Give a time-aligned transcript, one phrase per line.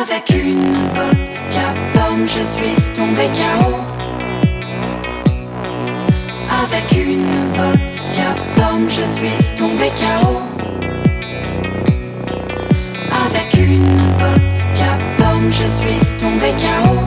[0.00, 3.76] Avec une vodka pomme, je suis tombé KO.
[6.62, 10.38] Avec une vodka pomme, je suis tombé KO.
[13.26, 16.98] Avec une vodka pomme, je suis tombé KO.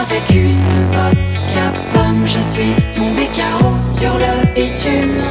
[0.00, 5.24] Avec une vodka pomme, je suis tombé KO sur le bitume.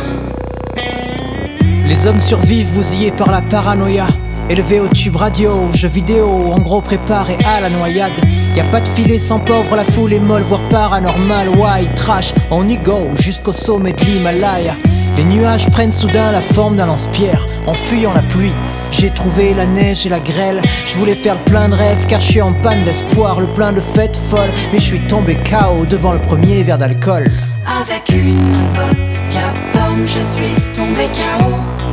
[1.87, 4.07] Les hommes survivent bousillés par la paranoïa.
[4.47, 8.11] Élevés au tube radio, jeux vidéo, en gros préparés à la noyade.
[8.55, 11.49] Y a pas de filet sans pauvre, la foule est molle, voire paranormal.
[11.49, 14.75] Why trash, on y go jusqu'au sommet de l'Himalaya.
[15.17, 17.47] Les nuages prennent soudain la forme d'un lance-pierre.
[17.65, 18.53] En fuyant la pluie,
[18.91, 20.61] j'ai trouvé la neige et la grêle.
[20.85, 24.19] Je voulais faire plein de rêves car je en panne d'espoir, le plein de fêtes
[24.29, 24.51] folles.
[24.71, 27.31] Mais je suis tombé KO devant le premier verre d'alcool.
[27.65, 31.84] Avec une vodka pomme, je suis tombé KO.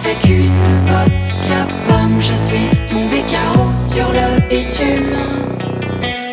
[0.00, 5.16] Avec une vodka pomme, je suis tombé KO sur le bitume.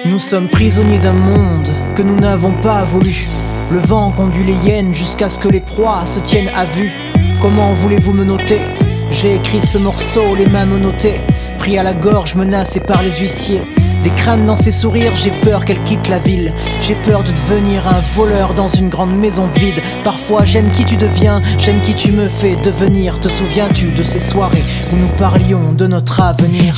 [0.05, 3.27] Nous sommes prisonniers d'un monde que nous n'avons pas voulu.
[3.71, 6.91] Le vent conduit les hyènes jusqu'à ce que les proies se tiennent à vue.
[7.41, 8.61] Comment voulez-vous me noter?
[9.09, 11.21] J'ai écrit ce morceau, les mains menottées,
[11.57, 13.61] pris à la gorge, menacé par les huissiers.
[14.05, 16.53] Des crânes dans ses sourires, j'ai peur qu'elle quitte la ville.
[16.79, 19.81] J'ai peur de devenir un voleur dans une grande maison vide.
[20.03, 23.19] Parfois j'aime qui tu deviens, j'aime qui tu me fais devenir.
[23.19, 26.75] Te souviens-tu de ces soirées où nous parlions de notre avenir?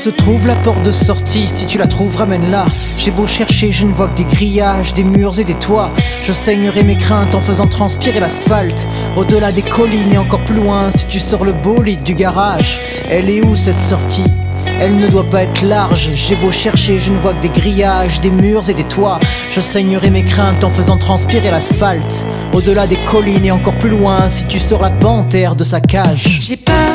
[0.00, 2.64] Se trouve la porte de sortie Si tu la trouves, ramène-la.
[2.96, 5.90] J'ai beau chercher, je ne vois que des grillages, des murs et des toits.
[6.22, 8.88] Je saignerai mes craintes en faisant transpirer l'asphalte.
[9.16, 13.28] Au-delà des collines et encore plus loin, si tu sors le bolide du garage, elle
[13.28, 14.24] est où cette sortie?
[14.80, 18.22] Elle ne doit pas être large, j'ai beau chercher, je ne vois que des grillages,
[18.22, 19.20] des murs et des toits.
[19.50, 22.24] Je saignerai mes craintes en faisant transpirer l'asphalte.
[22.54, 26.38] Au-delà des collines et encore plus loin, si tu sors la panthère de sa cage.
[26.40, 26.89] J'ai peur,